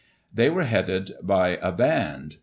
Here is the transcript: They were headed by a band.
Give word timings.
They 0.33 0.49
were 0.49 0.63
headed 0.63 1.11
by 1.21 1.59
a 1.61 1.71
band. 1.71 2.37